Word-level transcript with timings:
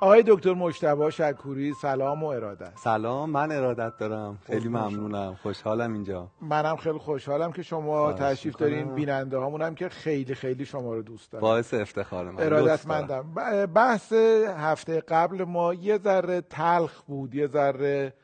آقای 0.00 0.24
دکتر 0.26 0.54
مجتبی 0.54 1.10
شکوری 1.10 1.72
سلام 1.72 2.22
و 2.22 2.26
ارادت. 2.26 2.72
سلام 2.78 3.30
من 3.30 3.52
ارادت 3.52 3.92
دارم. 3.98 4.38
خیلی 4.46 4.68
ممنونم. 4.68 5.36
خوشحالم 5.42 5.92
اینجا. 5.92 6.30
منم 6.40 6.76
خیلی 6.76 6.98
خوشحالم 6.98 7.52
که 7.52 7.62
شما 7.62 8.12
تشریف 8.12 8.56
دارین 8.56 8.94
بیننده 8.94 9.38
هامونم 9.38 9.74
که 9.74 9.88
خیلی 9.88 10.34
خیلی 10.34 10.64
شما 10.64 10.94
رو 10.94 11.02
دوست 11.02 11.32
دارم. 11.32 11.42
باعث 11.42 11.74
افتخار 11.74 12.30
من. 12.30 12.42
ارادتمندم. 12.42 13.34
بحث 13.74 14.12
هفته 14.56 15.00
قبل 15.00 15.44
ما 15.44 15.74
یه 15.74 15.98
ذره 15.98 16.40
تلخ 16.40 17.02
بود 17.02 17.34
یه 17.34 17.46
ذره 17.46 18.14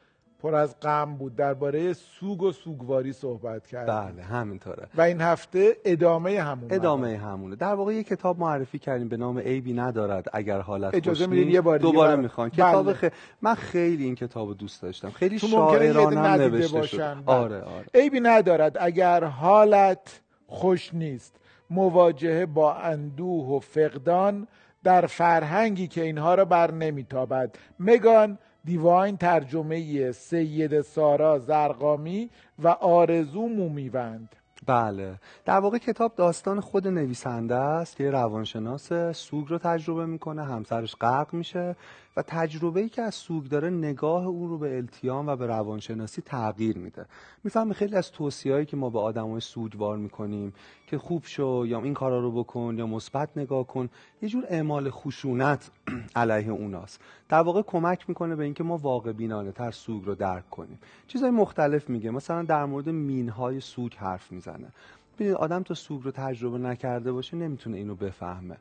پر 0.43 0.55
از 0.55 0.81
غم 0.81 1.15
بود 1.17 1.37
درباره 1.37 1.93
سوگ 1.93 2.43
و 2.43 2.53
سوگواری 2.53 3.13
صحبت 3.13 3.67
کرد 3.67 3.87
بله 3.87 4.23
همینطوره. 4.23 4.87
و 4.95 5.01
این 5.01 5.21
هفته 5.21 5.77
ادامه 5.85 6.41
همون 6.41 6.73
ادامه 6.73 7.17
همونه. 7.17 7.57
در 7.57 7.75
واقع 7.75 7.95
یه 7.95 8.03
کتاب 8.03 8.39
معرفی 8.39 8.79
کردیم 8.79 9.09
به 9.09 9.17
نام 9.17 9.39
عیبی 9.39 9.73
ندارد 9.73 10.27
اگر 10.33 10.61
حالت 10.61 10.95
اجازه 10.95 11.27
میدین 11.27 11.49
یه 11.49 11.61
بار 11.61 11.79
دوباره 11.79 12.17
می‌خوان. 12.17 12.49
بله. 12.49 12.57
کتاب 12.57 12.93
خ... 12.93 13.05
من 13.43 13.55
خیلی 13.55 14.05
این 14.05 14.15
کتاب 14.15 14.57
دوست 14.57 14.83
داشتم. 14.83 15.11
خیلی 15.11 15.39
شاعرانه 15.39 16.37
نوشته 16.37 16.79
باشن. 16.79 16.97
شد 16.97 17.25
بله. 17.27 17.37
آره 17.37 17.61
آره. 17.61 17.87
عیبی 17.95 18.21
ندارد 18.21 18.77
اگر 18.81 19.25
حالت 19.25 20.21
خوش 20.47 20.95
نیست. 20.95 21.37
مواجهه 21.71 22.47
با 22.47 22.75
اندوه 22.75 23.49
و 23.49 23.59
فقدان 23.61 24.47
در 24.85 25.07
فرهنگی 25.07 25.89
که 25.89 26.03
اینها 26.03 26.35
را 26.35 26.45
بر 26.45 26.71
نمیتابد. 26.71 27.55
مگان 27.81 28.39
دیواین 28.65 29.17
ترجمه 29.17 30.13
سید 30.13 30.81
سارا 30.81 31.39
زرقامی 31.39 32.31
و 32.59 32.69
آرزو 32.69 33.49
مومیوند. 33.49 34.37
بله. 34.67 35.15
در 35.45 35.59
واقع 35.59 35.79
کتاب 35.79 36.15
داستان 36.15 36.61
خود 36.61 36.89
نویسنده 36.89 37.55
است. 37.55 37.97
که 37.97 38.11
روانشناس 38.11 38.93
سوگ 39.13 39.49
رو 39.49 39.59
تجربه 39.59 40.07
می‌کنه. 40.07 40.45
همسرش 40.45 40.97
غرق 40.97 41.35
میشه. 41.35 41.77
و 42.17 42.23
تجربه 42.23 42.81
ای 42.81 42.89
که 42.89 43.03
از 43.03 43.15
سوگ 43.15 43.45
داره 43.45 43.71
نگاه 43.71 44.27
او 44.27 44.49
رو 44.49 44.59
به 44.59 44.77
التیام 44.77 45.27
و 45.27 45.37
به 45.37 45.47
روانشناسی 45.47 46.23
تغییر 46.23 46.79
میده. 46.79 47.07
می‌فهمی 47.45 47.75
خیلی 47.75 47.97
از 47.97 48.13
توصیه‌ای 48.13 48.67
که 48.67 48.77
ما 48.77 48.91
به 48.91 48.99
آدمای 48.99 49.41
سوگوار 49.41 49.99
می‌کنیم 49.99 50.53
که 50.87 50.99
خوب 50.99 51.23
شو 51.27 51.65
یا 51.67 51.83
این 51.83 51.95
کارا 51.95 52.21
رو 52.21 52.33
بکن 52.33 52.75
یا 52.79 52.87
مثبت 52.87 53.29
نگاه 53.37 53.67
کن 53.67 53.89
یه 54.23 54.29
جور 54.29 54.45
اعمال 54.49 54.91
خشونت 54.91 55.71
علیه 56.17 56.49
اوناست. 56.49 57.01
در 57.29 57.41
واقع 57.41 57.63
کمک 57.63 58.09
می‌کنه 58.09 58.37
به 58.37 58.45
اینکه 58.45 58.65
ما 58.65 58.77
واقع 58.77 59.13
بینانه 59.13 59.53
تر 59.53 59.71
سوگ 59.71 60.05
رو 60.05 60.15
درک 60.15 60.51
کنیم. 60.51 60.79
چیزهای 61.07 61.31
مختلف 61.31 61.91
میگه. 61.91 62.11
مثلا 62.11 62.43
در 62.43 62.65
مورد 62.65 62.89
مینهای 62.89 63.61
سوگ 63.61 63.95
حرف 63.95 64.33
می‌زنه. 64.33 64.69
ببینید 65.15 65.37
آدم 65.37 65.63
تا 65.63 65.75
سوگ 65.75 66.05
رو 66.05 66.11
تجربه 66.11 66.59
نکرده 66.59 67.13
باشه 67.13 67.37
نمی‌تونه 67.37 67.77
اینو 67.77 67.95
بفهمه. 67.95 68.57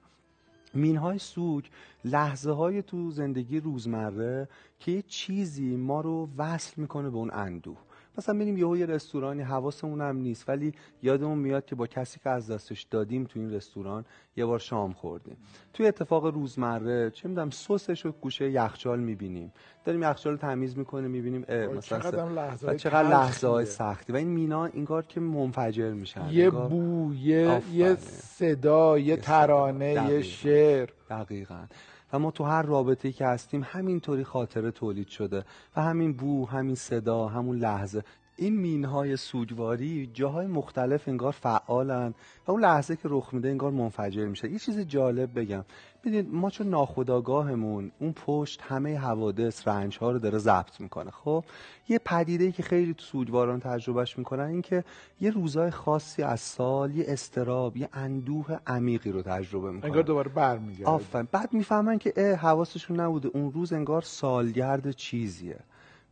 مینهای 0.73 1.17
سوگ 1.17 1.65
لحظه 2.05 2.51
های 2.51 2.81
تو 2.81 3.11
زندگی 3.11 3.59
روزمره 3.59 4.49
که 4.79 4.91
یه 4.91 5.01
چیزی 5.01 5.75
ما 5.75 6.01
رو 6.01 6.29
وصل 6.37 6.81
می‌کنه 6.81 7.09
به 7.09 7.17
اون 7.17 7.31
اندوه. 7.33 7.77
مثلا 8.17 8.35
میریم 8.35 8.57
یهو 8.57 8.77
یه 8.77 8.85
رستورانی 8.85 9.41
حواسمون 9.41 10.01
هم 10.01 10.17
نیست. 10.17 10.49
ولی 10.49 10.73
یادمون 11.01 11.37
میاد 11.37 11.65
که 11.65 11.75
با 11.75 11.87
کسی 11.87 12.19
که 12.23 12.29
از 12.29 12.51
دستش 12.51 12.81
دادیم 12.81 13.23
تو 13.23 13.39
این 13.39 13.53
رستوران 13.53 14.05
یه 14.35 14.45
بار 14.45 14.59
شام 14.59 14.93
خوردیم. 14.93 15.37
توی 15.73 15.87
اتفاق 15.87 16.25
روزمره 16.25 17.09
چه 17.09 17.29
می‌دونم 17.29 17.49
سسش 17.49 18.05
رو 18.05 18.11
گوشه 18.11 18.51
یخچال 18.51 18.99
می‌بینیم. 18.99 19.53
داریم 19.85 20.03
یخچال 20.03 20.33
رو 20.33 20.39
تمیز 20.39 20.77
می‌کنیم 20.77 21.11
می‌بینیم 21.11 21.41
مثلا 21.77 21.99
چقدر 21.99 22.77
چقدر 22.77 23.09
لحظه 23.09 23.47
های 23.47 23.65
سختی. 23.65 24.13
و 24.13 24.15
این 24.15 24.27
مینا 24.27 24.65
اینگار 24.65 25.05
که 25.05 25.19
منفجر 25.19 25.93
میشن 25.93 26.29
یه 26.31 26.49
بو 26.49 27.13
یه, 27.15 27.61
یه 27.73 27.95
صدا 27.95 28.99
یه 28.99 29.15
ترانه 29.15 29.93
یه 30.09 30.21
شعر. 30.21 30.89
دقیقا. 31.09 31.65
و 32.13 32.19
ما 32.19 32.31
تو 32.31 32.43
هر 32.43 32.61
رابطه‌ای 32.61 33.13
که 33.13 33.25
هستیم 33.25 33.65
همینطوری 33.65 34.23
خاطره 34.23 34.71
تولید 34.71 35.07
شده 35.07 35.45
و 35.75 35.81
همین 35.81 36.13
بو 36.13 36.47
همین 36.47 36.75
صدا 36.75 37.27
همون 37.27 37.57
لحظه. 37.57 38.03
این 38.41 38.57
مینهای 38.57 39.17
سوگواری 39.17 40.09
جاهای 40.13 40.47
مختلف 40.47 41.07
انگار 41.07 41.31
فعالن 41.31 42.13
و 42.47 42.51
اون 42.51 42.61
لحظه 42.61 42.95
که 42.95 43.01
رخ 43.11 43.33
میده 43.33 43.49
انگار 43.49 43.71
منفجر 43.71 44.25
میشه. 44.25 44.51
یه 44.51 44.59
چیز 44.59 44.79
جالب 44.79 45.39
بگم. 45.39 45.65
ببینید 46.03 46.33
ما 46.33 46.49
چون 46.49 46.69
ناخداگاهمون 46.69 47.91
اون 47.99 48.13
پشت 48.13 48.61
همه 48.61 48.97
حوادث 48.97 49.67
رنج 49.67 49.97
ها 49.97 50.11
رو 50.11 50.19
داره 50.19 50.37
ضبط 50.37 50.81
می‌کنه. 50.81 51.11
خب 51.11 51.43
یه 51.89 51.99
پدیده 52.05 52.51
که 52.51 52.63
خیلی 52.63 52.93
تو 52.93 53.03
سوگواران 53.03 53.59
تجربهش 53.59 54.17
می‌کنن 54.17 54.43
این 54.43 54.61
که 54.61 54.83
یه 55.21 55.31
روزای 55.31 55.71
خاصی 55.71 56.23
از 56.23 56.39
سال 56.39 56.95
یه 56.95 57.05
استراب 57.07 57.77
یه 57.77 57.89
اندوه 57.93 58.57
عمیقی 58.67 59.11
رو 59.11 59.21
تجربه 59.21 59.71
می‌کنن. 59.71 59.89
انگار 59.89 60.03
دوباره 60.03 60.29
برمیگرده. 60.29 60.85
آفرین. 60.85 61.27
بعد 61.31 61.53
می‌فهمن 61.53 61.97
که 61.97 62.37
حواسشون 62.41 62.99
نبوده. 62.99 63.29
اون 63.33 63.51
روز 63.51 63.73
انگار 63.73 64.01
سالگرد 64.01 64.91
چیزیه. 64.91 65.59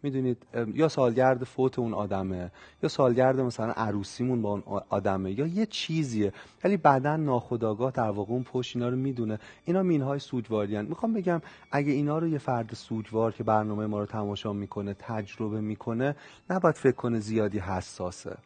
می‌دونید 0.04 0.38
یا 0.74 0.88
سالگرد 0.88 1.44
فوت 1.44 1.80
اون 1.80 1.94
آدمه 1.94 2.52
یا 2.84 2.90
سالگرد 2.90 3.40
مثلا 3.40 3.72
عروسیمون 3.72 4.42
با 4.42 4.52
اون 4.52 4.82
آدمه 4.90 5.40
یا 5.40 5.48
یه 5.48 5.66
چیزیه. 5.66 6.34
ولی 6.64 6.78
بعدا 6.78 7.16
ناخداگاه 7.16 7.92
در 7.92 8.10
واقع 8.10 8.34
اون 8.34 8.44
پشت 8.44 8.76
اینا 8.76 8.90
رو 8.90 8.96
می‌دونه. 8.96 9.40
اینا 9.66 9.84
مینهای 9.84 10.20
سوگواریان 10.20 10.86
می‌خوام 10.86 11.14
بگم 11.14 11.42
اگه 11.72 11.92
اینا 11.92 12.18
رو 12.18 12.28
یه 12.28 12.38
فرد 12.38 12.74
سوگوار 12.74 13.32
که 13.32 13.44
برنامه 13.44 13.86
ما 13.86 14.00
رو 14.00 14.06
تماشا 14.06 14.54
می‌کنه 14.54 14.96
تجربه 15.00 15.62
می‌کنه 15.62 16.16
نباید 16.50 16.76
فکر 16.76 16.96
کنه 16.96 17.20
زیادی 17.20 17.60
حساسه. 17.60 18.38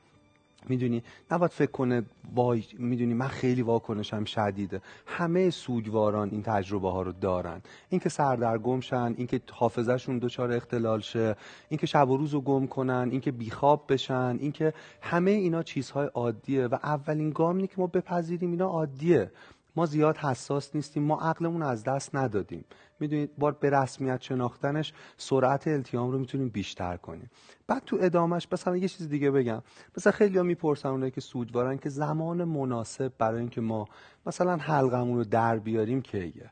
می‌دونی؟ 0.69 1.03
نباید 1.31 1.51
فکر 1.51 1.72
کنه 1.72 2.03
وای 2.35 2.63
می‌دونی 2.78 3.13
من 3.13 3.28
خیلی 3.28 3.62
واکنشم 3.62 4.24
شدیده. 4.24 4.81
همه 5.06 5.50
سوگواران 5.50 6.29
این 6.31 6.44
تجربه 6.44 6.91
ها 6.91 7.01
رو 7.01 7.12
دارن. 7.12 7.62
اینکه 7.90 8.09
سردرگم 8.09 8.79
شن 8.79 9.13
اینکه 9.18 9.41
حافظهشون 9.52 10.19
دچار 10.19 10.52
اختلال 10.52 11.00
شه 11.00 11.35
اینکه 11.69 11.88
شب 11.88 12.09
و 12.09 12.18
روز 12.18 12.34
رو 12.34 12.41
گم 12.41 12.68
کنن 12.68 13.07
اینکه 13.12 13.31
بیخواب 13.31 13.85
بشن 13.90 14.38
اینکه 14.40 14.73
همه 15.02 15.31
اینا 15.31 15.63
چیزهای 15.63 16.07
عادیه 16.13 16.68
و 16.68 16.75
اولین 16.84 17.29
گامی 17.29 17.68
که 17.68 17.75
ما 17.78 17.88
بپذیریم 17.88 18.52
اینا 18.52 18.68
عادیه. 18.68 19.31
ما 19.75 19.85
زیاد 19.85 20.17
حساس 20.17 20.75
نیستیم 20.75 21.03
ما 21.03 21.19
عقلمون 21.19 21.63
از 21.63 21.84
دست 21.84 22.16
ندادیم. 22.16 22.66
می‌دونید 23.00 23.38
بار 23.38 23.51
به 23.51 23.69
رسمیت 23.69 24.22
شناختنش 24.22 24.94
سرعت 25.17 25.67
التیام 25.67 26.11
رو 26.11 26.19
می‌تونیم 26.19 26.50
بیشتر 26.50 26.97
کنیم. 26.97 27.29
بعد 27.67 27.84
تو 27.85 27.97
ادامش 28.01 28.47
مثلا 28.51 28.78
یه 28.78 28.88
چیز 28.88 29.09
دیگه 29.09 29.31
بگم. 29.31 29.61
مثلا 29.97 30.11
خیلی 30.11 30.38
ها 30.38 30.44
می‌پرسن 30.44 30.89
اونایی 30.89 31.11
که 31.11 31.22
سوگوارن 31.22 31.78
که 31.78 31.89
زمان 31.89 32.44
مناسب 32.44 33.11
برای 33.17 33.39
اینکه 33.39 33.61
ما 33.61 33.88
مثلا 34.25 34.57
حلقمون 34.57 35.17
رو 35.17 35.23
در 35.23 35.59
بیاریم 35.59 36.01
کیه؟ 36.01 36.51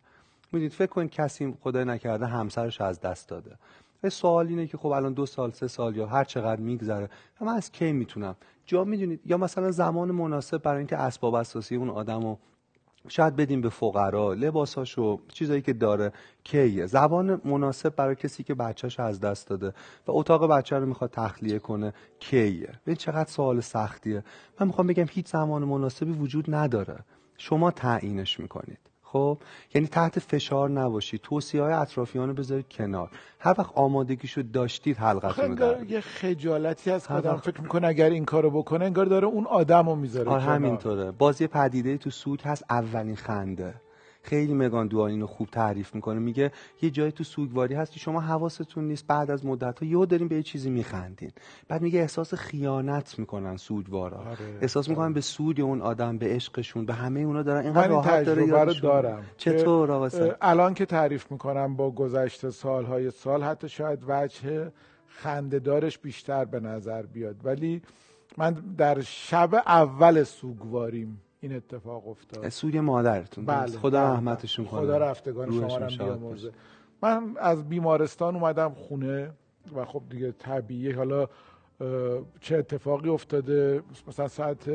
می‌دونید 0.51 0.73
فکر 0.73 0.89
کنید 0.89 1.11
کسی 1.11 1.57
خدای 1.61 1.85
نکرده 1.85 2.25
همسرش 2.25 2.81
از 2.81 2.99
دست 2.99 3.29
داده. 3.29 3.57
سوال 4.09 4.47
اینه 4.47 4.67
که 4.67 4.77
خب 4.77 4.87
الان 4.87 5.13
دو 5.13 5.25
سال 5.25 5.51
سه 5.51 5.67
سال 5.67 5.95
یا 5.95 6.07
هر 6.07 6.23
چقدر 6.23 6.61
میگذره. 6.61 7.09
و 7.41 7.49
از 7.49 7.71
کی 7.71 7.91
می‌تونم؟ 7.91 8.35
جا 8.65 8.83
می‌دونید 8.83 9.21
یا 9.25 9.37
مثلا 9.37 9.71
زمان 9.71 10.11
مناسب 10.11 10.57
برای 10.57 10.77
اینکه 10.77 10.97
اسباب 10.97 11.33
اساسی 11.33 11.75
اون 11.75 11.89
آدمو 11.89 12.37
شاید 13.07 13.35
بدیم 13.35 13.61
به 13.61 13.69
فقرا 13.69 14.33
لباساشو 14.33 15.21
چیزایی 15.27 15.61
که 15.61 15.73
داره 15.73 16.11
کیه. 16.43 16.85
زبان 16.85 17.41
مناسب 17.45 17.95
برای 17.95 18.15
کسی 18.15 18.43
که 18.43 18.53
بچهش 18.53 18.99
از 18.99 19.19
دست 19.19 19.47
داده 19.47 19.67
و 20.07 20.11
اتاق 20.11 20.47
بچه 20.47 20.75
رو 20.79 20.85
می‌خواد 20.85 21.11
تخلیه 21.11 21.59
کنه 21.59 21.93
کیه؟ 22.19 22.69
ببین 22.85 22.95
چقدر 22.95 23.29
سوال 23.29 23.59
سختیه. 23.61 24.23
من 24.59 24.67
می‌خوام 24.67 24.87
بگم 24.87 25.05
هیچ 25.09 25.27
زمان 25.27 25.63
مناسبی 25.63 26.11
وجود 26.11 26.55
نداره. 26.55 26.99
شما 27.37 27.71
تعیینش 27.71 28.39
می‌کنید. 28.39 28.90
خب 29.11 29.37
یعنی 29.73 29.87
تحت 29.87 30.19
فشار 30.19 30.69
نباشید 30.69 31.21
توصیه 31.21 31.61
های 31.61 31.73
اطرافیان 31.73 32.27
رو 32.27 32.33
بذارید 32.33 32.65
کنار. 32.71 33.09
هر 33.39 33.55
وقت 33.57 33.71
آمادگیشو 33.75 34.41
داشتید 34.41 34.97
حلقتون 34.97 35.57
رو 35.57 35.91
یه 35.91 36.01
خجالتی 36.01 36.91
از 36.91 37.07
آدم 37.07 37.37
فکر 37.37 37.61
می‌کنه 37.61 37.87
اگر 37.87 38.09
این 38.09 38.25
کارو 38.25 38.51
بکنه 38.51 38.85
انگار 38.85 39.05
داره 39.05 39.27
اون 39.27 39.45
آدم 39.45 39.89
رو 39.89 39.95
می‌ذاره 39.95 40.31
آره 40.31 40.41
همینطوره. 40.41 41.11
باز 41.11 41.41
یه 41.41 41.47
پدیده 41.47 41.97
تو 41.97 42.09
سوگ 42.09 42.41
هست 42.41 42.63
اولین 42.69 43.15
خنده. 43.15 43.73
خیلی 44.23 44.53
مگان 44.53 44.87
دوان 44.87 45.11
اینو 45.11 45.27
خوب 45.27 45.47
تعریف 45.47 45.95
می‌کنه. 45.95 46.19
میگه 46.19 46.51
یه 46.81 46.89
جایی 46.89 47.11
تو 47.11 47.23
سوگواری 47.23 47.75
هستی 47.75 47.99
شما 47.99 48.21
حواستون 48.21 48.87
نیست. 48.87 49.07
بعد 49.07 49.31
از 49.31 49.45
مدت 49.45 49.79
ها 49.79 49.85
یهو 49.85 50.05
داریم 50.05 50.27
به 50.27 50.35
یه 50.35 50.43
چیزی 50.43 50.69
میخندین. 50.69 51.31
بعد 51.67 51.81
میگه 51.81 51.99
احساس 51.99 52.33
خیانت 52.33 53.19
می‌کنن 53.19 53.57
سوگوارا. 53.57 54.17
آره. 54.17 54.37
احساس 54.61 54.89
می‌کنن 54.89 55.05
آره. 55.05 55.13
به 55.13 55.21
سود 55.21 55.61
اون 55.61 55.81
آدم 55.81 56.17
به 56.17 56.25
عشقشون 56.25 56.85
به 56.85 56.93
همه 56.93 57.19
اونا 57.19 57.43
دارن. 57.43 57.65
اینقدر 57.65 57.87
راحت 57.87 58.25
داره 58.25 58.73
دارم. 58.73 59.23
چطور 59.37 60.11
الان 60.41 60.73
که 60.73 60.85
تعریف 60.85 61.31
می‌کنم 61.31 61.75
با 61.75 61.91
گذشته 61.91 62.49
سالهای 62.49 63.11
سال 63.11 63.43
حتی 63.43 63.69
شاید 63.69 63.99
وجه 64.07 64.71
خندهدارش 65.07 65.97
بیشتر 65.97 66.45
به 66.45 66.59
نظر 66.59 67.01
بیاد. 67.01 67.35
ولی 67.43 67.81
من 68.37 68.51
در 68.77 69.01
شب 69.01 69.53
اول 69.53 70.23
سوگواریم 70.23 71.21
این 71.41 71.55
اتفاق 71.55 72.07
افتاد. 72.07 72.49
سوی 72.49 72.79
مادرتون. 72.79 73.45
بله 73.45 73.77
خدا 73.77 73.89
بله. 73.89 74.13
رحمتشون 74.13 74.65
کنه. 74.65 74.79
خدا 74.79 74.97
رفتگان 74.97 75.51
شما 75.51 75.77
رو 75.77 76.51
من 77.01 77.37
از 77.39 77.69
بیمارستان 77.69 78.35
اومدم 78.35 78.73
خونه 78.73 79.31
و 79.75 79.85
خب 79.85 80.03
دیگه 80.09 80.31
طبیعی 80.31 80.91
حالا 80.91 81.27
چه 82.41 82.57
اتفاقی 82.57 83.09
افتاده؟ 83.09 83.83
مثلا 84.07 84.27
ساعت 84.27 84.69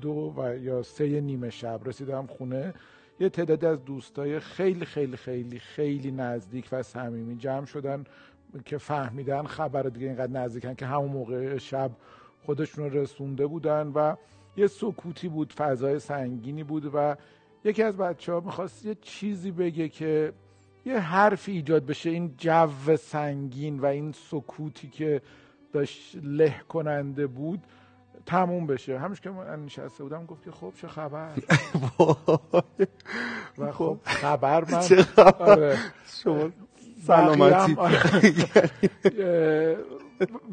دو 0.00 0.34
و 0.36 0.58
یا 0.58 0.82
سه 0.82 1.20
نیمه 1.20 1.50
شب 1.50 1.80
رسیدم 1.84 2.26
خونه. 2.26 2.74
یه 3.20 3.28
تعدادی 3.28 3.66
از 3.66 3.84
دوستای 3.84 4.40
خیلی 4.40 4.84
خیلی 4.84 5.16
خیلی 5.16 5.58
خیلی 5.58 6.10
نزدیک 6.10 6.68
و 6.72 6.82
صمیمی 6.82 7.36
جمع 7.36 7.66
شدن 7.66 8.04
که 8.64 8.78
فهمیدن 8.78 9.46
خبر 9.46 9.82
دیگه 9.82 10.06
اینقدر 10.06 10.32
نزدیکن 10.32 10.74
که 10.74 10.86
همون 10.86 11.10
موقع 11.10 11.58
شب 11.58 11.90
خودشون 12.46 12.90
رو 12.90 12.98
رسونده 12.98 13.46
بودن 13.46 13.86
و 13.94 14.16
یه 14.56 14.66
سکوتی 14.66 15.28
بود 15.28 15.52
فضای 15.52 15.98
سنگینی 15.98 16.64
بود 16.64 16.90
و 16.94 17.16
یکی 17.64 17.82
از 17.82 17.96
بچه 17.96 18.32
ها 18.32 18.40
می‌خواست 18.40 18.86
یه 18.86 18.94
چیزی 18.94 19.50
بگه 19.50 19.88
که 19.88 20.32
یه 20.84 20.98
حرفی 20.98 21.52
ایجاد 21.52 21.86
بشه 21.86 22.10
این 22.10 22.34
جو 22.38 22.96
سنگین 22.96 23.78
و 23.78 23.86
این 23.86 24.12
سکوتی 24.12 24.88
که 24.88 25.22
داشت 25.72 26.16
له 26.22 26.54
کننده 26.68 27.26
بود 27.26 27.60
تموم 28.26 28.66
بشه. 28.66 28.98
همش 28.98 29.20
که 29.20 29.30
من 29.30 29.64
نشسته 29.64 30.02
بودم 30.02 30.26
گفت 30.26 30.44
که 30.44 30.50
خب 30.50 30.72
چه 30.76 30.88
خبر؟ 30.88 31.28
و 33.58 33.72
خب 33.72 33.98
خبر 34.04 34.64
من 34.70 34.80
چه 34.88 35.02
خبر؟ 35.02 35.50
آره. 35.50 35.78
شما 36.06 36.50
سلامتی. 37.06 37.76
اه، 37.80 39.76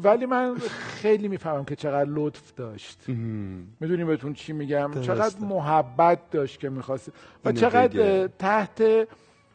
ولی 0.02 0.26
من 0.26 0.54
خیلی 1.02 1.28
می‌فهمم 1.28 1.64
که 1.64 1.76
چقدر 1.76 2.10
لطف 2.10 2.54
داشت. 2.54 3.08
می‌دونی 3.80 4.04
بهتون 4.04 4.34
چی 4.34 4.52
میگم؟ 4.52 4.90
درسته. 4.94 5.06
چقدر 5.06 5.40
محبت 5.40 6.30
داشت 6.30 6.60
که 6.60 6.68
می‌خواست. 6.68 7.12
و 7.44 7.52
چقدر 7.52 8.26
تحت 8.26 8.80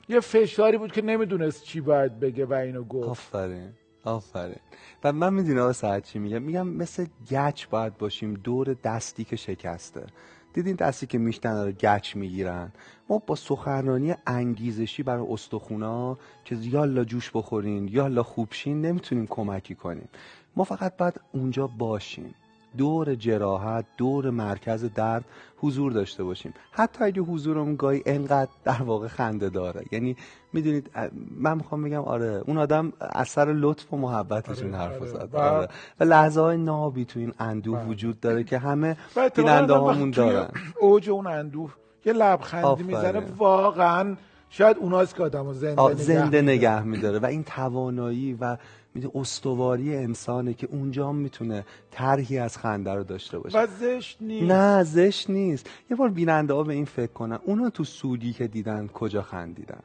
یه 0.09 0.19
فشاری 0.19 0.77
بود 0.77 0.91
که 0.91 1.01
نمی‌دونست 1.01 1.63
چی 1.63 1.81
باید 1.81 2.19
بگه 2.19 2.45
و 2.45 2.53
اینو 2.53 2.83
گفت. 2.83 3.09
آفرین. 3.09 3.69
آفرین. 4.03 4.59
و 5.03 5.11
من 5.11 5.33
می‌دونی 5.33 5.59
آقا 5.59 5.73
ساعت 5.73 6.03
چی 6.03 6.19
میگم؟ 6.19 6.41
میگم 6.41 6.67
مثل 6.67 7.05
گچ 7.31 7.67
باید 7.67 7.97
باشیم 7.97 8.33
دور 8.33 8.73
دستی 8.83 9.23
که 9.23 9.35
شکسته. 9.35 10.05
دیدین 10.55 10.75
دستی 10.75 11.07
که 11.07 11.17
میشتن 11.17 11.65
رو 11.65 11.71
گچ 11.71 12.15
می‌گیرن؟ 12.15 12.71
ما 13.09 13.17
با 13.17 13.35
سخنرانی 13.35 14.15
انگیزشی 14.27 15.03
برای 15.03 15.25
استخونا 15.29 16.17
که 16.45 16.55
یالا 16.55 17.03
جوش 17.03 17.31
بخورین 17.33 17.87
یالا 17.87 18.23
خوبشین 18.23 18.81
نمی‌تونیم 18.81 19.27
کمکی 19.27 19.75
کنیم. 19.75 20.09
ما 20.55 20.63
فقط 20.63 20.97
باید 20.97 21.21
اونجا 21.33 21.67
باشیم. 21.67 22.35
دور 22.77 23.15
جراحت 23.15 23.85
دور 23.97 24.29
مرکز 24.29 24.85
درد 24.95 25.25
حضور 25.57 25.91
داشته 25.91 26.23
باشیم 26.23 26.53
حتی 26.71 27.03
اگه 27.03 27.21
حضورمون 27.21 27.75
گاهی 27.75 28.03
انقدر 28.05 28.51
در 28.63 28.81
واقع 28.81 29.07
خنده 29.07 29.49
داره 29.49 29.85
یعنی 29.91 30.15
می‌دونید 30.53 30.89
من 31.37 31.57
می‌خوام 31.57 31.83
بگم 31.83 32.01
آره 32.01 32.41
اون 32.47 32.57
آدم 32.57 32.93
اثر 33.01 33.53
لطف 33.53 33.93
و 33.93 33.97
محبتش 33.97 34.61
این 34.61 34.75
آره، 34.75 34.83
حرف 34.83 35.01
آره. 35.01 35.11
زد 35.11 35.29
و- 35.33 35.37
آره. 35.37 35.67
و 35.99 36.03
لحظه 36.03 36.41
های 36.41 36.57
نابی 36.57 37.05
تو 37.05 37.19
این 37.19 37.33
اندوه 37.39 37.79
بله. 37.79 37.87
وجود 37.89 38.19
داره 38.19 38.43
که 38.43 38.57
همه 38.57 38.97
بیننده 39.35 39.73
هامون 39.73 40.11
دارن 40.11 40.47
اوج 40.79 41.09
اون 41.09 41.27
اندوه 41.27 41.71
یه 42.05 42.13
لبخندی. 42.13 42.83
می‌زنه 42.83 43.19
واقعا 43.37 44.15
شاید 44.49 44.77
اوناست 44.77 45.15
که 45.15 45.23
آدم 45.23 45.53
زنده 45.53 45.81
نگه 45.83 45.93
زنده 45.95 46.41
می‌داره. 46.41 46.41
نگه 46.41 46.83
میداره 46.83 47.19
و 47.19 47.25
این 47.25 47.43
توانایی 47.43 48.33
و 48.33 48.57
می‌دونی 48.95 49.13
استواری 49.15 49.95
انسانه 49.95 50.53
که 50.53 50.67
اونجا 50.71 51.11
می‌تونه 51.11 51.65
طرحی 51.91 52.37
از 52.37 52.57
خنده 52.57 52.93
رو 52.93 53.03
داشته 53.03 53.39
باشه. 53.39 53.59
و 53.59 53.67
زشت 53.79 54.17
نیست. 54.21 54.51
نه 54.51 54.83
زشت 54.83 55.29
نیست. 55.29 55.69
یه 55.91 55.97
بار 55.97 56.09
بیننده 56.09 56.53
ها 56.53 56.63
به 56.63 56.73
این 56.73 56.85
فکر 56.85 57.11
کنن. 57.11 57.39
اونا 57.45 57.69
تو 57.69 57.83
سودی 57.83 58.33
که 58.33 58.47
دیدن 58.47 58.87
کجا 58.87 59.21
خندیدن؟ 59.21 59.79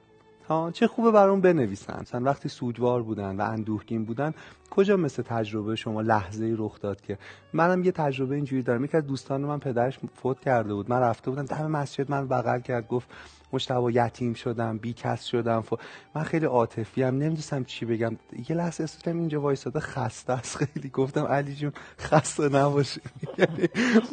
ها 0.48 0.70
چه 0.70 0.86
خوبه 0.86 1.10
برام 1.10 1.40
بنویسن. 1.40 2.00
مثلا 2.00 2.24
وقتی 2.24 2.48
سوگوار 2.48 3.02
بودن 3.02 3.36
و 3.36 3.40
اندوهگین 3.40 4.04
بودن 4.04 4.34
کجا 4.70 4.96
مثل 4.96 5.22
تجربه 5.22 5.76
شما 5.76 6.00
لحظه 6.00 6.44
ای 6.44 6.54
رخ 6.58 6.80
داد 6.80 7.00
که 7.00 7.18
منم 7.52 7.84
یه 7.84 7.92
تجربه 7.92 8.34
اینجوری 8.34 8.62
دارم. 8.62 8.84
یکی 8.84 8.96
از 8.96 9.06
دوستان 9.06 9.40
من 9.40 9.58
پدرش 9.58 9.98
فوت 10.14 10.40
کرده 10.40 10.74
بود. 10.74 10.90
من 10.90 11.00
رفته 11.00 11.30
بودم 11.30 11.44
دم 11.44 11.66
مسجد 11.66 12.10
من 12.10 12.28
بغل 12.28 12.60
کرد 12.60 12.88
گفت 12.88 13.08
مشتبه 13.52 13.94
یتیم 13.94 14.34
شدم 14.34 14.78
بی 14.78 14.92
کس 14.92 15.24
شدم 15.24 15.60
ف... 15.60 15.72
من 16.14 16.22
خیلی 16.22 16.46
عاطفی 16.46 17.02
ام 17.02 17.14
نمی‌دونستم 17.14 17.64
چی 17.64 17.84
بگم. 17.84 18.16
یه 18.48 18.56
لحظه 18.56 18.82
احساس 18.82 19.08
اینجا 19.08 19.40
وایساده 19.40 19.80
خسته 19.80 20.32
است. 20.32 20.56
خیلی 20.56 20.88
گفتم 20.88 21.24
علی 21.24 21.54
جون 21.54 21.72
خسته 21.98 22.48
نباشی. 22.48 23.00
یعنی 23.38 23.68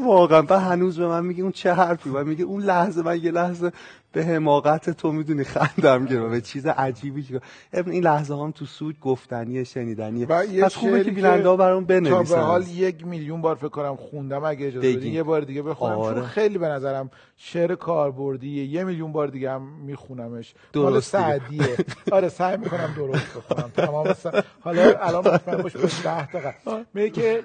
واقعا. 0.05 0.41
بعد 0.41 0.61
هنوز 0.61 0.99
به 0.99 1.07
من 1.07 1.25
میگه 1.25 1.43
اون 1.43 1.51
چه 1.51 1.73
حرفی؟ 1.73 2.09
و 2.09 2.23
میگه 2.23 2.43
اون 2.43 2.61
لحظه 2.61 3.01
من 3.01 3.23
یه 3.23 3.31
لحظه 3.31 3.71
به 4.11 4.25
حماقت 4.25 4.89
تو 4.89 5.11
می‌دونی 5.11 5.43
خندم 5.43 6.05
گرفت 6.05 6.31
به 6.31 6.41
چیز 6.41 6.65
عجیبی 6.65 7.23
که 7.23 7.41
ابن 7.73 7.91
این 7.91 8.03
لحظه 8.03 8.35
هم 8.35 8.51
تو 8.51 8.65
سود 8.65 8.99
گفتنیه 8.99 9.63
شنیدنیه 9.63 10.25
و 10.29 10.45
یه 10.45 10.63
پس 10.63 10.75
خوبه 10.75 11.03
که 11.03 11.11
بیننده 11.11 11.49
ها 11.49 11.55
برام 11.55 11.81
تا 11.83 11.87
به 11.87 11.99
بنویسن. 11.99 12.41
حال 12.41 12.67
یک 12.67 13.07
میلیون 13.07 13.41
بار 13.41 13.55
فکر 13.55 13.67
کنم 13.67 13.95
خوندم 13.95 14.43
اگه 14.43 14.67
اجازه. 14.67 14.95
بدین 14.95 15.13
یه 15.13 15.23
بار 15.23 15.41
دیگه 15.41 15.61
بخونم 15.61 15.97
آره. 15.97 16.21
خیلی 16.21 16.57
به 16.57 16.67
نظرم 16.67 17.09
شعر 17.37 17.75
کاربردیه. 17.75 18.65
یه 18.65 18.83
میلیون 18.83 19.11
بار 19.11 19.26
دیگه 19.29 19.51
هم 19.51 19.61
میخونمش. 19.61 20.53
مال 20.75 20.93
درست. 20.93 21.11
سعدیه. 21.11 21.77
آره 22.11 22.29
سعی 22.29 22.57
می‌کنم 22.57 22.93
درست 22.95 23.37
بخونم. 23.37 23.69
تمام 23.69 24.13
س... 24.13 24.25
حالا 24.61 24.99
الان 24.99 25.33
مطمئن 25.33 25.61
باش 25.61 25.77
به 25.77 25.87
ده 26.03 26.25
دقیقه 26.25 26.85
میگه 26.93 27.09
که 27.09 27.43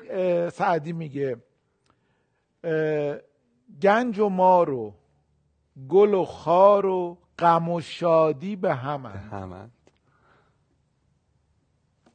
سعدی 0.55 0.93
میگه 0.93 1.37
گنج 3.83 4.19
و 4.19 4.29
مار 4.29 4.71
و 4.71 4.95
گل 5.89 6.15
و 6.15 6.25
خار 6.25 6.87
و 6.87 7.19
غم 7.39 7.69
و 7.69 7.81
شادی 7.81 8.57
به 8.57 8.75
هم 8.75 9.07
همه 9.31 9.71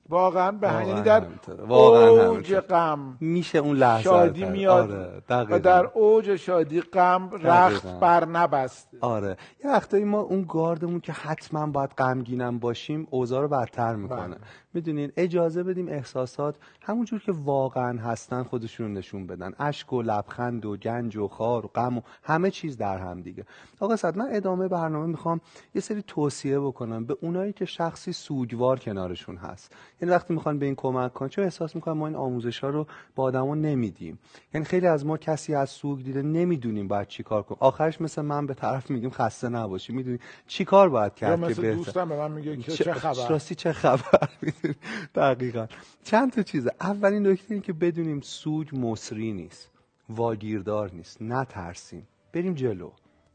واقعا 0.09 0.51
به 0.51 0.68
واقعاً 0.68 0.88
یعنی 0.88 1.01
در. 1.01 1.24
واقعاً 1.68 2.30
اوج. 2.30 2.56
غم 2.56 3.18
میشه 3.19 3.57
اون 3.57 3.75
لحظه 3.75 4.04
شادی 4.04 4.42
کرد. 4.42 4.51
میاد 4.51 4.92
آره، 5.30 5.56
و. 5.56 5.59
در 5.59 5.86
اوج 5.86 6.36
شادی 6.36 6.81
غم 6.81 7.30
رخت 7.33 7.83
دقیقاً. 7.83 8.00
بر 8.00 8.25
نبسته 8.25 8.98
آره 9.01 9.38
یه 9.63 9.71
وقتایی 9.71 10.04
ما 10.04 10.19
اون 10.19 10.45
گاردمون 10.50 11.00
که 11.00 11.12
حتما 11.13 11.68
باید 11.68 11.89
غمگینم 11.98 12.59
باشیم 12.59 13.07
اوضاع 13.09 13.42
رو 13.42 13.48
بدتر 13.48 13.95
می‌کنه 13.95 14.27
بله. 14.27 14.38
می‌دونین 14.74 15.12
اجازه 15.18 15.63
بدیم 15.63 15.88
احساسات 15.88 16.56
همونجور 16.81 17.19
که 17.19 17.31
واقعا 17.31 18.00
هستن 18.00 18.44
خودشون 18.44 18.88
رو 18.88 18.94
نشون 18.94 19.27
بدن 19.27 19.54
اشک 19.59 19.94
و 19.94 20.01
لبخند 20.01 20.65
و 20.65 20.77
گنج 20.77 21.18
و 21.18 21.27
خار 21.27 21.65
و 21.65 21.69
غم 21.75 21.98
و 21.98 22.01
همه 22.24 22.51
چیز 22.51 22.77
در 22.77 22.98
هم 22.98 23.21
دیگه 23.21 23.45
آقا 23.80 23.95
صد 23.95 24.18
من 24.18 24.27
ادامه 24.31 24.68
برنامه 24.68 25.06
می‌خوام 25.07 25.42
یه 25.75 25.81
سری 25.81 26.04
توصیه 26.07 26.59
بکنم 26.59 27.06
به 27.06 27.18
اونایی 27.21 27.54
که 27.54 27.65
شخصی 27.65 28.13
سوگوار 28.13 28.80
کنارشون 28.80 29.38
هست 29.38 29.75
یعنی 30.01 30.11
وقتی 30.13 30.33
می‌خوان 30.33 30.59
به 30.59 30.65
این 30.65 30.75
کمک 30.75 31.13
کنن 31.13 31.29
چون 31.29 31.44
احساس 31.44 31.75
می‌کنم 31.75 31.97
ما 31.97 32.07
این 32.07 32.15
آموزش 32.15 32.59
ها 32.59 32.69
رو 32.69 32.88
با 33.15 33.23
آدما 33.23 33.55
نمیدیم؟ 33.55 34.19
یعنی 34.53 34.65
خیلی 34.65 34.88
از 34.88 35.05
ما 35.05 35.17
کسی 35.17 35.55
از 35.55 35.69
سوگ 35.69 36.03
دیده 36.03 36.21
نمی‌دونیم 36.21 36.88
باید 36.88 37.07
چی 37.07 37.23
کار 37.23 37.44
کنیم. 37.44 37.57
آخرش 37.61 38.01
مثل 38.01 38.21
من 38.21 38.47
به 38.47 38.53
طرف 38.53 38.89
میگیم 38.89 39.09
خسته 39.09 39.49
نباشی. 39.49 39.94
می‌دونی 39.94 40.19
چی 40.47 40.65
کار 40.65 40.89
باید 40.89 41.15
کرد 41.15 41.53
که 41.53 41.61
دوستم 41.61 42.09
به 42.09 42.17
من 42.17 42.31
میگه 42.31 42.57
که 42.57 42.71
چه 42.71 42.94
خبر؟ 42.94 43.29
راستی 43.29 43.55
چه 43.55 43.73
خبر؟ 43.73 44.29
دقیقا. 45.16 45.68
چند 46.04 46.31
تا 46.31 46.44
چیزه. 46.44 46.71
اولین 46.81 47.27
نکته 47.27 47.54
این 47.54 47.61
که 47.61 47.73
بدونیم 47.73 48.21
سوگ 48.21 48.68
مصری 48.73 49.33
نیست. 49.33 49.71
واگیردار 50.09 50.92
نیست. 50.94 51.21
نترسیم. 51.21 52.07
بریم 52.33 52.54
جلو. 52.54 52.92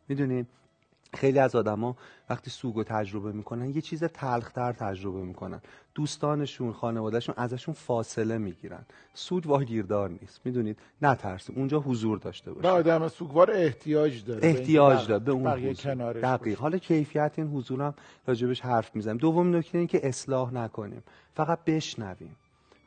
می‌دونین 0.09 0.47
خیلی 1.15 1.39
از 1.39 1.55
آدما 1.55 1.97
وقتی 2.31 2.51
سوگ 2.51 2.77
رو 2.77 2.85
تجربه 2.85 3.33
می‌کنن 3.33 3.71
یه 3.71 3.81
چیز 3.81 4.05
تلختر 4.05 4.73
تجربه 4.73 5.23
می‌کنن. 5.23 5.61
دوستانشون 5.95 6.73
خانوادهشون 6.73 7.35
ازشون 7.39 7.75
فاصله 7.75 8.39
می‌گیرن. 8.39 8.85
سود 9.15 9.47
واگیردار 9.47 10.11
نیست. 10.11 10.41
می‌دونید؟ 10.45 10.79
نترسیم. 11.03 11.57
اونجا 11.57 11.81
حضور 11.81 12.19
داشته 12.19 12.51
و 12.51 12.55
باشیم 12.55 12.71
آدم 12.71 13.09
سوگوار 13.09 13.51
احتیاج 13.51 14.25
داره. 14.25 14.49
احتیاج 14.49 15.09
داره. 15.09 15.25
به 15.25 15.33
اون 15.33 15.47
حضور. 15.47 15.95
دقیق. 15.95 16.39
باشه. 16.39 16.63
حالا 16.63 16.79
کیفیت 16.79 17.33
این 17.37 17.49
حضورم 17.49 17.95
راجبش 18.27 18.61
حرف 18.61 18.97
می‌زنم. 18.97 19.17
دوم 19.17 19.57
نکته 19.57 19.79
این 19.79 19.87
که 19.87 20.09
اصلاح 20.09 20.55
نکنیم. 20.55 21.03
فقط 21.35 21.59
بشنویم. 21.67 22.37